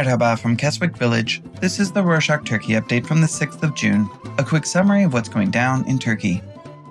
Merhaba 0.00 0.38
from 0.38 0.56
Keswick 0.56 0.96
Village. 0.96 1.42
This 1.60 1.78
is 1.78 1.92
the 1.92 2.00
Rorshok 2.00 2.46
Turkey 2.46 2.72
update 2.72 3.06
from 3.06 3.20
the 3.20 3.26
6th 3.26 3.62
of 3.62 3.74
June, 3.74 4.08
a 4.38 4.44
quick 4.44 4.64
summary 4.64 5.02
of 5.02 5.12
what's 5.12 5.28
going 5.28 5.50
down 5.50 5.86
in 5.86 5.98
Turkey. 5.98 6.42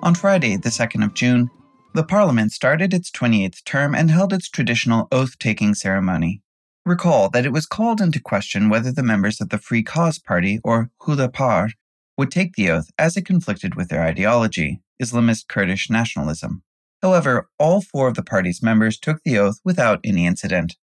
On 0.04 0.14
Friday, 0.14 0.56
the 0.56 0.68
2nd 0.68 1.04
of 1.04 1.14
June, 1.14 1.50
the 1.92 2.04
parliament 2.04 2.52
started 2.52 2.94
its 2.94 3.10
28th 3.10 3.64
term 3.64 3.96
and 3.96 4.12
held 4.12 4.32
its 4.32 4.48
traditional 4.48 5.08
oath 5.10 5.36
taking 5.40 5.74
ceremony. 5.74 6.40
Recall 6.86 7.28
that 7.30 7.44
it 7.44 7.52
was 7.52 7.66
called 7.66 8.00
into 8.00 8.20
question 8.20 8.68
whether 8.68 8.92
the 8.92 9.02
members 9.02 9.40
of 9.40 9.48
the 9.48 9.58
Free 9.58 9.82
Cause 9.82 10.20
Party, 10.20 10.60
or 10.62 10.92
Hudapar, 11.02 11.70
would 12.16 12.30
take 12.30 12.54
the 12.54 12.70
oath 12.70 12.92
as 12.96 13.16
it 13.16 13.26
conflicted 13.26 13.74
with 13.74 13.88
their 13.88 14.04
ideology, 14.04 14.82
Islamist 15.02 15.48
Kurdish 15.48 15.90
nationalism. 15.90 16.62
However, 17.02 17.48
all 17.58 17.80
four 17.80 18.06
of 18.06 18.14
the 18.14 18.22
party's 18.22 18.62
members 18.62 19.00
took 19.00 19.20
the 19.24 19.36
oath 19.36 19.58
without 19.64 19.98
any 20.04 20.26
incident. 20.26 20.76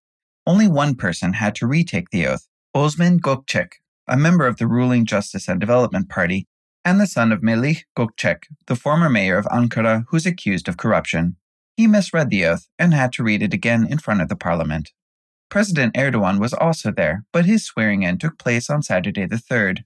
Only 0.48 0.70
one 0.70 0.96
person 0.96 1.34
had 1.34 1.56
to 1.56 1.68
retake 1.68 2.10
the 2.10 2.26
oath 2.26 2.48
Osman 2.74 3.20
Gökçek, 3.20 3.74
a 4.08 4.16
member 4.16 4.48
of 4.48 4.56
the 4.56 4.66
ruling 4.66 5.06
Justice 5.06 5.50
and 5.50 5.60
Development 5.60 6.08
Party, 6.08 6.48
and 6.86 7.02
the 7.02 7.06
son 7.06 7.34
of 7.34 7.42
Melih 7.42 7.82
Gökçek, 7.98 8.44
the 8.68 8.78
former 8.78 9.10
mayor 9.10 9.38
of 9.38 9.46
Ankara 9.48 10.06
who's 10.08 10.26
accused 10.26 10.70
of 10.70 10.78
corruption. 10.78 11.36
He 11.76 11.86
misread 11.86 12.30
the 12.30 12.46
oath 12.46 12.70
and 12.80 12.94
had 12.94 13.12
to 13.14 13.24
read 13.24 13.44
it 13.44 13.54
again 13.54 13.86
in 13.92 13.98
front 13.98 14.22
of 14.22 14.30
the 14.30 14.38
parliament. 14.38 14.94
President 15.50 15.96
Erdogan 15.96 16.40
was 16.40 16.54
also 16.54 16.94
there, 16.94 17.26
but 17.34 17.46
his 17.46 17.66
swearing 17.66 18.04
in 18.04 18.18
took 18.18 18.40
place 18.40 18.70
on 18.70 18.82
Saturday 18.82 19.26
the 19.26 19.36
3rd. 19.36 19.84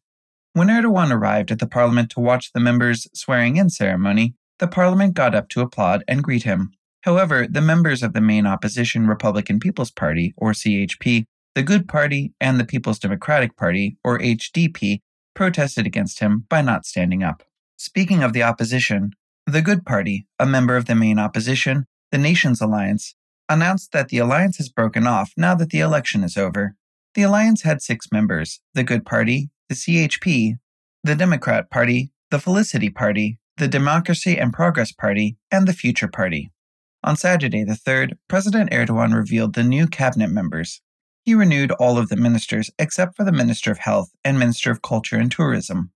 When 0.53 0.67
Erdogan 0.67 1.11
arrived 1.11 1.49
at 1.49 1.57
the 1.57 1.65
parliament 1.65 2.11
to 2.11 2.19
watch 2.19 2.53
the 2.53 2.59
members' 2.59 3.07
swearing 3.15 3.57
in 3.57 3.71
ceremony, 3.71 4.35
the 4.59 4.67
parliament 4.67 5.15
got 5.15 5.33
up 5.33 5.49
to 5.49 5.61
applaud 5.61 6.03
and 6.07 6.23
greet 6.23 6.43
him. 6.43 6.73
However, 7.01 7.47
the 7.47 7.61
members 7.61 8.03
of 8.03 8.13
the 8.13 8.21
main 8.21 8.45
opposition 8.45 9.07
Republican 9.07 9.59
People's 9.59 9.91
Party, 9.91 10.33
or 10.37 10.51
CHP, 10.51 11.25
the 11.55 11.63
Good 11.63 11.87
Party, 11.87 12.33
and 12.39 12.59
the 12.59 12.65
People's 12.65 12.99
Democratic 12.99 13.57
Party, 13.57 13.97
or 14.03 14.19
HDP, 14.19 14.99
protested 15.33 15.85
against 15.85 16.19
him 16.19 16.45
by 16.49 16.61
not 16.61 16.85
standing 16.85 17.23
up. 17.23 17.43
Speaking 17.77 18.21
of 18.21 18.33
the 18.33 18.43
opposition, 18.43 19.11
the 19.47 19.61
Good 19.61 19.85
Party, 19.85 20.27
a 20.39 20.45
member 20.45 20.75
of 20.77 20.85
the 20.85 20.95
main 20.95 21.17
opposition, 21.17 21.85
the 22.11 22.17
Nations 22.17 22.61
Alliance, 22.61 23.15
announced 23.49 23.91
that 23.91 24.09
the 24.09 24.19
alliance 24.19 24.57
has 24.57 24.69
broken 24.69 25.07
off 25.07 25.33
now 25.35 25.55
that 25.55 25.71
the 25.71 25.79
election 25.79 26.23
is 26.23 26.37
over. 26.37 26.75
The 27.15 27.23
alliance 27.23 27.63
had 27.63 27.81
six 27.81 28.07
members 28.11 28.61
the 28.73 28.83
Good 28.83 29.05
Party, 29.05 29.49
the 29.67 29.75
CHP, 29.75 30.59
the 31.03 31.15
Democrat 31.15 31.69
Party, 31.71 32.11
the 32.29 32.39
Felicity 32.39 32.89
Party, 32.89 33.39
the 33.57 33.67
Democracy 33.67 34.37
and 34.37 34.53
Progress 34.53 34.91
Party, 34.91 35.37
and 35.51 35.67
the 35.67 35.73
Future 35.73 36.07
Party. 36.07 36.51
On 37.03 37.15
Saturday, 37.15 37.63
the 37.63 37.73
3rd, 37.73 38.17
President 38.27 38.69
Erdogan 38.69 39.15
revealed 39.15 39.53
the 39.53 39.63
new 39.63 39.87
cabinet 39.87 40.29
members. 40.29 40.81
He 41.23 41.33
renewed 41.33 41.71
all 41.71 41.97
of 41.97 42.09
the 42.09 42.15
ministers 42.15 42.69
except 42.77 43.15
for 43.15 43.23
the 43.23 43.31
Minister 43.31 43.71
of 43.71 43.79
Health 43.79 44.11
and 44.23 44.37
Minister 44.37 44.69
of 44.69 44.83
Culture 44.83 45.17
and 45.17 45.31
Tourism. 45.31 45.91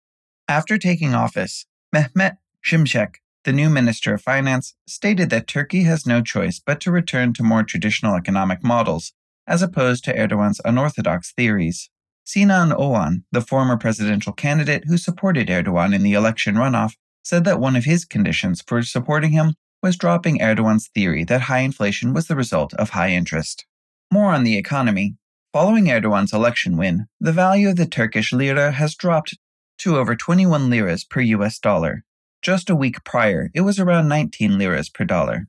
After 0.48 0.78
taking 0.78 1.14
office, 1.14 1.66
Mehmet 1.94 2.38
Şimşek, 2.66 3.16
the 3.44 3.54
new 3.54 3.70
Minister 3.70 4.16
of 4.16 4.22
Finance, 4.22 4.74
stated 4.88 5.30
that 5.30 5.48
Turkey 5.48 5.84
has 5.84 6.08
no 6.08 6.22
choice 6.22 6.60
but 6.60 6.80
to 6.82 6.92
return 6.92 7.34
to 7.34 7.44
more 7.44 7.64
traditional 7.64 8.16
economic 8.16 8.64
models, 8.64 9.14
as 9.46 9.62
opposed 9.62 10.04
to 10.06 10.14
Erdogan's 10.14 10.62
unorthodox 10.66 11.32
theories. 11.34 11.92
Sinan 12.24 12.72
Oğan, 12.72 13.24
the 13.32 13.42
former 13.42 13.78
presidential 13.78 14.34
candidate 14.34 14.86
who 14.88 14.98
supported 14.98 15.50
Erdogan 15.50 15.94
in 15.94 16.02
the 16.02 16.14
election 16.14 16.56
runoff, 16.56 16.96
said 17.24 17.44
that 17.46 17.60
one 17.60 17.76
of 17.76 17.86
his 17.86 18.06
conditions 18.06 18.64
for 18.66 18.82
supporting 18.82 19.32
him 19.32 19.54
was 19.86 19.98
dropping 19.98 20.42
Erdogan's 20.42 20.88
theory 20.88 21.24
that 21.24 21.42
high 21.42 21.60
inflation 21.60 22.12
was 22.12 22.26
the 22.26 22.36
result 22.36 22.74
of 22.74 22.90
high 22.90 23.12
interest. 23.12 23.68
More 24.12 24.34
on 24.34 24.44
the 24.44 24.58
economy. 24.58 25.16
Following 25.54 25.86
Erdogan's 25.86 26.34
election 26.34 26.76
win, 26.76 27.06
the 27.20 27.32
value 27.32 27.70
of 27.70 27.76
the 27.76 27.86
Turkish 27.86 28.34
lira 28.34 28.72
has 28.72 28.96
dropped 28.96 29.38
to 29.78 29.98
over 29.98 30.16
21 30.16 30.72
liras 30.72 31.04
per 31.04 31.22
US 31.22 31.60
dollar. 31.60 32.04
Just 32.42 32.68
a 32.68 32.76
week 32.76 33.04
prior, 33.04 33.52
it 33.54 33.62
was 33.62 33.78
around 33.78 34.08
19 34.08 34.58
liras 34.58 34.90
per 34.90 35.06
dollar. 35.06 35.46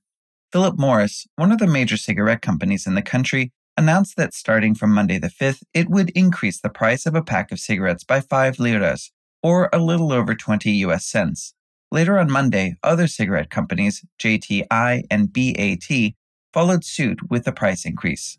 Philip 0.53 0.79
Morris, 0.79 1.27
one 1.37 1.51
of 1.51 1.57
the 1.57 1.67
major 1.67 1.97
cigarette 1.97 2.43
companies 2.43 2.87
in 2.87 2.95
the 2.95 3.01
country, 3.01 3.53
announced 3.75 4.19
that 4.19 4.35
starting 4.35 4.75
from 4.75 4.93
Monday 4.93 5.17
the 5.17 5.31
5th, 5.31 5.63
it 5.73 5.89
would 5.89 6.11
increase 6.11 6.61
the 6.61 6.69
price 6.69 7.07
of 7.07 7.15
a 7.15 7.23
pack 7.23 7.51
of 7.51 7.59
cigarettes 7.59 8.05
by 8.05 8.21
5 8.21 8.59
liras, 8.59 9.13
or 9.43 9.71
a 9.73 9.79
little 9.79 10.13
over 10.13 10.35
20 10.35 10.71
US 10.85 11.07
cents. 11.07 11.55
Later 11.97 12.19
on 12.19 12.31
Monday, 12.31 12.77
other 12.83 13.07
cigarette 13.07 13.49
companies, 13.49 14.05
JTI 14.21 15.05
and 15.11 15.33
BAT, 15.33 16.12
followed 16.53 16.84
suit 16.84 17.31
with 17.31 17.47
the 17.47 17.53
price 17.53 17.87
increase. 17.87 18.37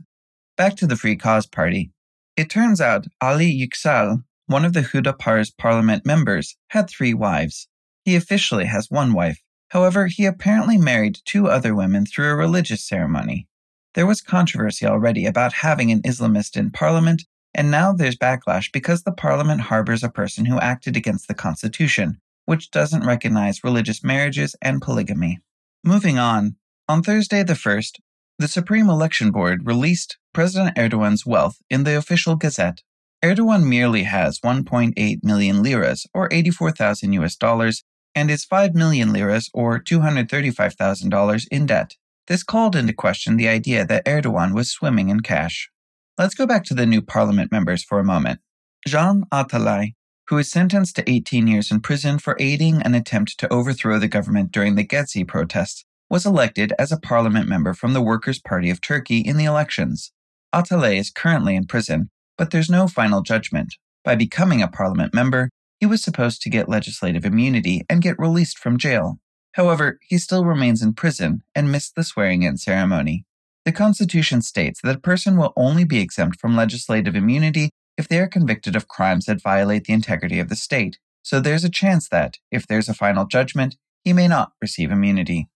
Back 0.55 0.75
to 0.75 0.85
the 0.85 0.95
Free 0.95 1.15
Cause 1.15 1.47
Party. 1.47 1.89
It 2.35 2.51
turns 2.51 2.79
out 2.79 3.07
Ali 3.19 3.51
Yüksel, 3.51 4.23
one 4.45 4.63
of 4.63 4.73
the 4.73 4.83
Hudapar's 4.83 5.49
parliament 5.49 6.05
members, 6.05 6.55
had 6.67 6.87
three 6.87 7.15
wives. 7.15 7.67
He 8.05 8.15
officially 8.15 8.65
has 8.65 8.91
one 8.91 9.13
wife. 9.13 9.41
However, 9.69 10.05
he 10.05 10.27
apparently 10.27 10.77
married 10.77 11.17
two 11.25 11.47
other 11.47 11.73
women 11.73 12.05
through 12.05 12.29
a 12.29 12.35
religious 12.35 12.87
ceremony. 12.87 13.47
There 13.95 14.05
was 14.05 14.21
controversy 14.21 14.85
already 14.85 15.25
about 15.25 15.53
having 15.53 15.91
an 15.91 16.03
Islamist 16.03 16.57
in 16.57 16.69
parliament, 16.69 17.23
and 17.55 17.71
now 17.71 17.91
there's 17.91 18.19
backlash 18.19 18.71
because 18.71 19.01
the 19.01 19.11
parliament 19.11 19.61
harbors 19.61 20.03
a 20.03 20.09
person 20.09 20.45
who 20.45 20.59
acted 20.59 20.95
against 20.95 21.27
the 21.27 21.33
constitution, 21.33 22.21
which 22.47 22.71
doesn't 22.71 23.05
recognize 23.05 23.63
religious 23.63 24.03
marriages 24.03 24.55
and 24.61 24.81
polygamy. 24.81 25.39
Moving 25.83 26.17
on, 26.17 26.55
on 26.87 27.03
Thursday 27.03 27.43
the 27.43 27.53
1st, 27.53 27.99
the 28.39 28.47
Supreme 28.47 28.89
Election 28.89 29.31
Board 29.31 29.65
released 29.65 30.17
President 30.33 30.77
Erdogan's 30.77 31.25
wealth 31.25 31.57
in 31.69 31.83
the 31.83 31.97
official 31.97 32.37
gazette. 32.37 32.83
Erdogan 33.21 33.65
merely 33.65 34.03
has 34.03 34.39
1.8 34.39 35.17
million 35.23 35.61
liras, 35.61 36.07
or 36.13 36.29
84,000 36.31 37.13
US 37.13 37.35
dollars, 37.35 37.83
and 38.15 38.31
is 38.31 38.45
5 38.45 38.73
million 38.73 39.11
liras, 39.11 39.49
or 39.53 39.79
$235,000, 39.79 41.47
in 41.51 41.65
debt. 41.65 41.95
This 42.27 42.43
called 42.43 42.75
into 42.75 42.93
question 42.93 43.35
the 43.35 43.49
idea 43.49 43.85
that 43.85 44.05
Erdogan 44.05 44.53
was 44.53 44.71
swimming 44.71 45.09
in 45.09 45.19
cash. 45.19 45.69
Let's 46.17 46.35
go 46.35 46.47
back 46.47 46.63
to 46.65 46.73
the 46.73 46.85
new 46.85 47.01
parliament 47.01 47.51
members 47.51 47.83
for 47.83 47.99
a 47.99 48.05
moment. 48.05 48.39
Can 48.87 49.25
Atalay, 49.33 49.95
who 50.27 50.35
was 50.35 50.51
sentenced 50.51 50.95
to 50.95 51.09
18 51.09 51.47
years 51.47 51.71
in 51.71 51.79
prison 51.79 52.19
for 52.19 52.35
aiding 52.39 52.81
an 52.81 52.93
attempt 52.93 53.37
to 53.39 53.51
overthrow 53.51 53.97
the 53.97 54.07
government 54.07 54.51
during 54.51 54.75
the 54.75 54.85
Gezi 54.85 55.27
protests, 55.27 55.85
was 56.09 56.25
elected 56.25 56.73
as 56.77 56.91
a 56.91 56.99
parliament 56.99 57.47
member 57.47 57.73
from 57.73 57.93
the 57.93 58.01
Workers' 58.01 58.39
Party 58.39 58.69
of 58.69 58.81
Turkey 58.81 59.19
in 59.19 59.37
the 59.37 59.45
elections. 59.45 60.11
Atalay 60.53 60.97
is 60.97 61.09
currently 61.09 61.55
in 61.55 61.65
prison, 61.65 62.09
but 62.37 62.51
there's 62.51 62.69
no 62.69 62.87
final 62.87 63.21
judgment. 63.21 63.75
By 64.03 64.15
becoming 64.15 64.61
a 64.61 64.67
parliament 64.67 65.13
member, 65.13 65.49
he 65.79 65.85
was 65.85 66.03
supposed 66.03 66.41
to 66.41 66.49
get 66.49 66.69
legislative 66.69 67.25
immunity 67.25 67.83
and 67.89 68.01
get 68.01 68.17
released 68.17 68.57
from 68.57 68.77
jail. 68.77 69.19
However, 69.53 69.99
he 70.01 70.17
still 70.17 70.45
remains 70.45 70.81
in 70.81 70.93
prison 70.93 71.43
and 71.55 71.71
missed 71.71 71.95
the 71.95 72.03
swearing 72.03 72.43
in 72.43 72.57
ceremony. 72.57 73.25
The 73.65 73.71
Constitution 73.71 74.41
states 74.41 74.79
that 74.81 74.95
a 74.95 74.99
person 74.99 75.35
will 75.35 75.51
only 75.57 75.83
be 75.83 75.99
exempt 75.99 76.39
from 76.39 76.55
legislative 76.55 77.15
immunity 77.15 77.69
if 77.97 78.07
they 78.07 78.19
are 78.19 78.27
convicted 78.27 78.75
of 78.75 78.87
crimes 78.87 79.25
that 79.25 79.41
violate 79.41 79.85
the 79.85 79.93
integrity 79.93 80.39
of 80.39 80.49
the 80.49 80.55
state, 80.55 80.99
so 81.23 81.39
there's 81.39 81.63
a 81.63 81.69
chance 81.69 82.07
that, 82.09 82.37
if 82.51 82.65
there's 82.65 82.87
a 82.87 82.93
final 82.93 83.25
judgment, 83.25 83.75
he 84.03 84.13
may 84.13 84.27
not 84.27 84.53
receive 84.61 84.91
immunity. 84.91 85.49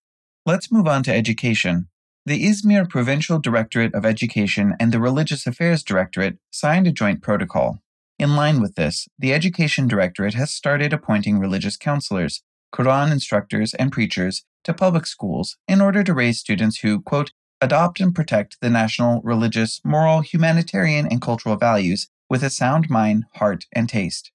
Let's 0.45 0.71
move 0.71 0.87
on 0.87 1.03
to 1.03 1.13
education. 1.13 1.87
The 2.25 2.43
Izmir 2.43 2.89
Provincial 2.89 3.39
Directorate 3.39 3.95
of 3.95 4.05
Education 4.05 4.75
and 4.79 4.91
the 4.91 4.99
Religious 4.99 5.47
Affairs 5.47 5.83
Directorate 5.83 6.37
signed 6.51 6.87
a 6.87 6.91
joint 6.91 7.21
protocol. 7.21 7.79
In 8.19 8.35
line 8.35 8.61
with 8.61 8.75
this, 8.75 9.07
the 9.17 9.33
Education 9.33 9.87
Directorate 9.87 10.33
has 10.33 10.51
started 10.51 10.93
appointing 10.93 11.39
religious 11.39 11.77
counselors, 11.77 12.43
Quran 12.73 13.11
instructors, 13.11 13.73
and 13.75 13.91
preachers 13.91 14.43
to 14.63 14.73
public 14.73 15.05
schools 15.05 15.57
in 15.67 15.81
order 15.81 16.03
to 16.03 16.13
raise 16.13 16.39
students 16.39 16.79
who, 16.79 17.01
quote, 17.01 17.31
adopt 17.61 17.99
and 17.99 18.13
protect 18.13 18.57
the 18.61 18.69
national, 18.69 19.21
religious, 19.21 19.81
moral, 19.83 20.21
humanitarian, 20.21 21.07
and 21.07 21.21
cultural 21.21 21.55
values 21.55 22.09
with 22.31 22.43
a 22.45 22.49
sound 22.49 22.89
mind, 22.89 23.25
heart, 23.35 23.65
and 23.73 23.89
taste. 23.89 24.31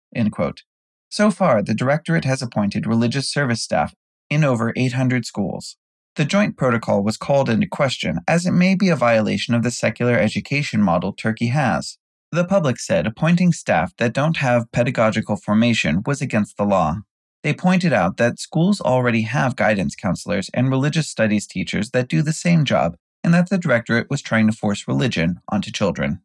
So 1.08 1.30
far, 1.30 1.62
the 1.62 1.72
Directorate 1.72 2.26
has 2.26 2.42
appointed 2.42 2.86
religious 2.86 3.32
service 3.32 3.62
staff 3.62 3.94
in 4.28 4.44
over 4.44 4.74
800 4.76 5.24
schools. 5.24 5.78
The 6.16 6.26
joint 6.26 6.58
protocol 6.58 7.02
was 7.02 7.16
called 7.16 7.48
into 7.48 7.66
question 7.66 8.18
as 8.28 8.44
it 8.44 8.52
may 8.52 8.74
be 8.74 8.90
a 8.90 8.96
violation 8.96 9.54
of 9.54 9.62
the 9.62 9.70
secular 9.70 10.12
education 10.12 10.82
model 10.82 11.14
Turkey 11.14 11.46
has. 11.46 11.96
The 12.32 12.44
public 12.44 12.78
said 12.78 13.06
appointing 13.06 13.54
staff 13.54 13.94
that 13.96 14.12
don't 14.12 14.36
have 14.36 14.70
pedagogical 14.72 15.36
formation 15.36 16.02
was 16.04 16.20
against 16.20 16.58
the 16.58 16.64
law. 16.64 16.96
They 17.42 17.54
pointed 17.54 17.94
out 17.94 18.18
that 18.18 18.38
schools 18.38 18.78
already 18.78 19.22
have 19.22 19.56
guidance 19.56 19.96
counselors 19.96 20.50
and 20.52 20.68
religious 20.68 21.08
studies 21.08 21.46
teachers 21.46 21.92
that 21.92 22.08
do 22.08 22.20
the 22.20 22.34
same 22.34 22.66
job, 22.66 22.96
and 23.24 23.32
that 23.32 23.48
the 23.48 23.56
directorate 23.56 24.10
was 24.10 24.20
trying 24.20 24.48
to 24.48 24.56
force 24.56 24.86
religion 24.86 25.40
onto 25.50 25.70
children. 25.70 26.20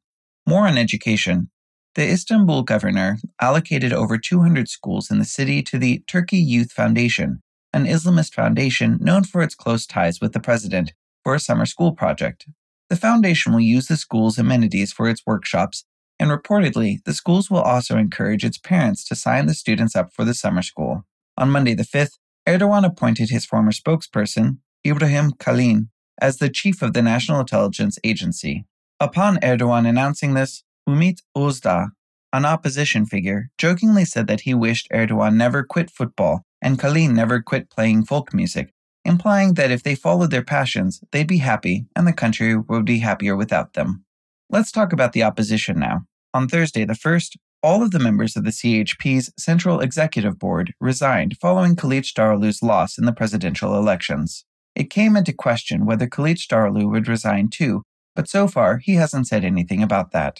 More 0.47 0.67
on 0.67 0.77
education. 0.77 1.50
The 1.95 2.09
Istanbul 2.09 2.63
governor 2.63 3.17
allocated 3.41 3.91
over 3.91 4.17
200 4.17 4.69
schools 4.69 5.11
in 5.11 5.19
the 5.19 5.25
city 5.25 5.61
to 5.63 5.77
the 5.77 5.99
Turkey 6.07 6.37
Youth 6.37 6.71
Foundation, 6.71 7.41
an 7.73 7.85
Islamist 7.85 8.33
foundation 8.33 8.97
known 9.01 9.23
for 9.23 9.41
its 9.41 9.55
close 9.55 9.85
ties 9.85 10.21
with 10.21 10.33
the 10.33 10.39
president, 10.39 10.93
for 11.23 11.35
a 11.35 11.39
summer 11.39 11.65
school 11.65 11.91
project. 11.93 12.47
The 12.89 12.95
foundation 12.95 13.51
will 13.51 13.59
use 13.59 13.87
the 13.87 13.97
school's 13.97 14.37
amenities 14.37 14.91
for 14.91 15.09
its 15.09 15.21
workshops 15.25 15.85
and 16.21 16.29
reportedly, 16.29 17.03
the 17.03 17.15
schools 17.15 17.49
will 17.49 17.63
also 17.63 17.97
encourage 17.97 18.45
its 18.45 18.59
parents 18.59 19.03
to 19.05 19.15
sign 19.15 19.47
the 19.47 19.55
students 19.55 19.95
up 19.95 20.13
for 20.13 20.23
the 20.23 20.35
summer 20.35 20.61
school. 20.61 21.03
On 21.35 21.49
Monday 21.49 21.73
the 21.73 21.81
5th, 21.81 22.19
Erdogan 22.47 22.85
appointed 22.85 23.31
his 23.31 23.43
former 23.43 23.71
spokesperson, 23.71 24.59
Ibrahim 24.85 25.31
Kalin, 25.31 25.87
as 26.21 26.37
the 26.37 26.49
chief 26.49 26.83
of 26.83 26.93
the 26.93 27.01
National 27.01 27.39
Intelligence 27.39 27.97
Agency. 28.03 28.67
Upon 28.99 29.37
Erdogan 29.37 29.89
announcing 29.89 30.35
this, 30.35 30.63
Umit 30.89 31.21
Özdağ, 31.35 31.91
an 32.33 32.45
opposition 32.45 33.05
figure, 33.05 33.49
jokingly 33.57 34.05
said 34.05 34.27
that 34.27 34.41
he 34.41 34.53
wished 34.53 34.87
Erdogan 34.91 35.35
never 35.35 35.63
quit 35.63 35.91
football 35.91 36.43
and 36.61 36.79
Kalin 36.79 37.13
never 37.13 37.41
quit 37.41 37.69
playing 37.69 38.05
folk 38.05 38.33
music, 38.33 38.73
implying 39.05 39.55
that 39.55 39.71
if 39.71 39.83
they 39.83 39.95
followed 39.95 40.31
their 40.31 40.43
passions, 40.43 41.01
they'd 41.11 41.27
be 41.27 41.39
happy 41.39 41.85
and 41.95 42.07
the 42.07 42.13
country 42.13 42.55
would 42.55 42.85
be 42.85 42.99
happier 42.99 43.35
without 43.35 43.73
them. 43.73 44.05
Let's 44.49 44.71
talk 44.71 44.93
about 44.93 45.13
the 45.13 45.23
opposition 45.23 45.79
now. 45.79 46.05
On 46.33 46.47
Thursday 46.47 46.85
the 46.85 46.93
1st, 46.93 47.37
all 47.63 47.83
of 47.83 47.91
the 47.91 47.99
members 47.99 48.35
of 48.35 48.43
the 48.43 48.51
CHP's 48.51 49.31
Central 49.37 49.81
Executive 49.81 50.39
Board 50.39 50.73
resigned 50.79 51.37
following 51.39 51.75
Kılıçdaroğlu's 51.75 52.63
loss 52.63 52.97
in 52.97 53.05
the 53.05 53.13
presidential 53.13 53.75
elections. 53.75 54.45
It 54.75 54.89
came 54.89 55.15
into 55.15 55.33
question 55.33 55.85
whether 55.85 56.07
Kılıçdaroğlu 56.07 56.89
would 56.89 57.07
resign 57.07 57.49
too, 57.49 57.83
but 58.15 58.27
so 58.27 58.47
far 58.47 58.77
he 58.77 58.95
hasn't 58.95 59.27
said 59.27 59.45
anything 59.45 59.83
about 59.83 60.11
that. 60.11 60.39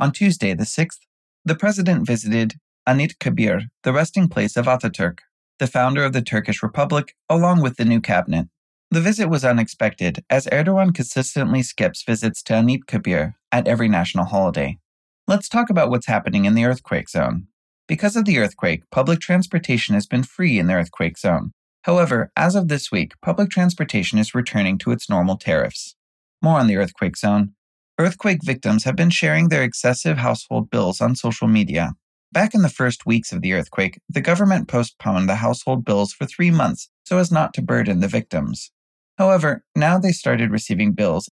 On 0.00 0.12
Tuesday 0.12 0.54
the 0.54 0.62
6th, 0.62 1.00
the 1.44 1.56
president 1.56 2.06
visited 2.06 2.54
Anıtkabir, 2.88 3.62
the 3.82 3.92
resting 3.92 4.28
place 4.28 4.56
of 4.56 4.66
Ataturk, 4.66 5.18
the 5.58 5.66
founder 5.66 6.04
of 6.04 6.12
the 6.12 6.22
Turkish 6.22 6.62
Republic, 6.62 7.16
along 7.28 7.62
with 7.62 7.76
the 7.78 7.84
new 7.84 8.00
cabinet. 8.00 8.46
The 8.92 9.00
visit 9.00 9.28
was 9.28 9.44
unexpected, 9.44 10.24
as 10.30 10.46
Erdogan 10.46 10.94
consistently 10.94 11.64
skips 11.64 12.04
visits 12.04 12.44
to 12.44 12.52
Anıtkabir 12.52 13.34
at 13.50 13.66
every 13.66 13.88
national 13.88 14.26
holiday. 14.26 14.78
Let's 15.26 15.48
talk 15.48 15.68
about 15.68 15.90
what's 15.90 16.06
happening 16.06 16.44
in 16.44 16.54
the 16.54 16.64
earthquake 16.64 17.08
zone. 17.08 17.48
Because 17.88 18.14
of 18.14 18.24
the 18.24 18.38
earthquake, 18.38 18.84
public 18.92 19.18
transportation 19.18 19.94
has 19.96 20.06
been 20.06 20.22
free 20.22 20.60
in 20.60 20.68
the 20.68 20.74
earthquake 20.74 21.18
zone. 21.18 21.50
However, 21.82 22.30
as 22.36 22.54
of 22.54 22.68
this 22.68 22.92
week, 22.92 23.14
public 23.20 23.50
transportation 23.50 24.18
is 24.20 24.34
returning 24.34 24.78
to 24.78 24.92
its 24.92 25.10
normal 25.10 25.36
tariffs. 25.36 25.96
More 26.40 26.60
on 26.60 26.68
the 26.68 26.76
earthquake 26.76 27.16
zone. 27.16 27.54
Earthquake 28.00 28.44
victims 28.44 28.84
have 28.84 28.94
been 28.94 29.10
sharing 29.10 29.48
their 29.48 29.64
excessive 29.64 30.18
household 30.18 30.70
bills 30.70 31.00
on 31.00 31.16
social 31.16 31.48
media. 31.48 31.94
Back 32.30 32.54
in 32.54 32.62
the 32.62 32.68
first 32.68 33.06
weeks 33.06 33.32
of 33.32 33.42
the 33.42 33.52
earthquake, 33.52 33.98
the 34.08 34.20
government 34.20 34.68
postponed 34.68 35.28
the 35.28 35.36
household 35.36 35.84
bills 35.84 36.12
for 36.12 36.24
three 36.24 36.52
months 36.52 36.90
so 37.04 37.18
as 37.18 37.32
not 37.32 37.52
to 37.54 37.62
burden 37.62 37.98
the 37.98 38.06
victims. 38.06 38.70
However, 39.16 39.64
now 39.74 39.98
they 39.98 40.12
started 40.12 40.52
receiving 40.52 40.92
bills, 40.92 41.28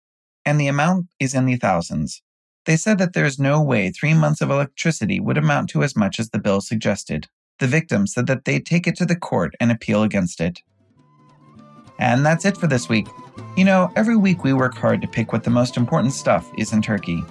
and 0.46 0.58
the 0.58 0.68
amount 0.68 1.08
is 1.20 1.34
in 1.34 1.44
the 1.44 1.56
thousands. 1.56 2.22
They 2.64 2.76
said 2.78 2.96
that 2.98 3.12
there 3.12 3.26
is 3.26 3.38
no 3.38 3.60
way 3.60 3.90
three 3.90 4.14
months 4.14 4.40
of 4.40 4.50
electricity 4.50 5.20
would 5.20 5.36
amount 5.36 5.68
to 5.70 5.82
as 5.82 5.94
much 5.94 6.18
as 6.18 6.30
the 6.30 6.38
bill 6.38 6.62
suggested. 6.62 7.26
The 7.58 7.66
victims 7.66 8.14
said 8.14 8.26
that 8.28 8.46
they'd 8.46 8.64
take 8.64 8.86
it 8.86 8.96
to 8.96 9.04
the 9.04 9.16
court 9.16 9.54
and 9.60 9.70
appeal 9.70 10.02
against 10.02 10.40
it. 10.40 10.60
And 11.98 12.24
that's 12.24 12.44
it 12.44 12.56
for 12.56 12.66
this 12.66 12.88
week. 12.88 13.08
You 13.56 13.64
know, 13.64 13.92
every 13.96 14.16
week 14.16 14.44
we 14.44 14.52
work 14.52 14.74
hard 14.74 15.00
to 15.02 15.08
pick 15.08 15.32
what 15.32 15.44
the 15.44 15.50
most 15.50 15.76
important 15.76 16.12
stuff 16.12 16.50
is 16.58 16.72
in 16.72 16.82
Turkey 16.82 17.24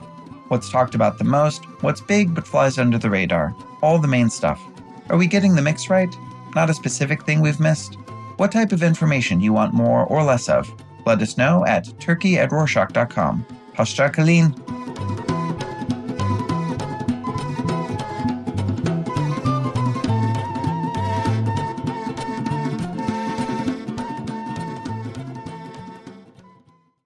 what's 0.53 0.69
talked 0.69 0.93
about 0.93 1.17
the 1.17 1.23
most, 1.23 1.65
what's 1.81 1.99
big 1.99 2.35
but 2.35 2.45
flies 2.45 2.77
under 2.77 2.99
the 2.99 3.09
radar, 3.09 3.55
all 3.81 3.97
the 3.97 4.07
main 4.07 4.29
stuff. 4.29 4.61
Are 5.09 5.17
we 5.17 5.25
getting 5.25 5.55
the 5.55 5.63
mix 5.63 5.89
right? 5.89 6.15
Not 6.53 6.69
a 6.69 6.75
specific 6.75 7.25
thing 7.25 7.41
we've 7.41 7.59
missed? 7.59 7.95
What 8.37 8.51
type 8.51 8.71
of 8.71 8.83
information 8.83 9.41
you 9.41 9.51
want 9.51 9.73
more 9.73 10.05
or 10.05 10.21
less 10.23 10.47
of? 10.49 10.71
Let 11.07 11.23
us 11.23 11.39
know 11.39 11.65
at 11.65 11.99
turkey 11.99 12.37
at 12.37 12.51
kalın. 12.51 13.45